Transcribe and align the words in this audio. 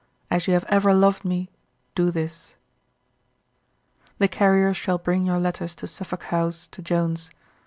As 0.31 0.47
you 0.47 0.55
have 0.55 0.65
ever 0.67 0.95
loved 0.95 1.23
me 1.23 1.51
do 1.93 2.09
this. 2.09 2.55
The 4.17 4.27
carrier 4.27 4.73
shall 4.73 4.97
bring 4.97 5.27
your 5.27 5.37
letters 5.37 5.75
to 5.75 5.85
Suffolk 5.85 6.23
House 6.23 6.65
to 6.69 6.81
Jones. 6.81 7.29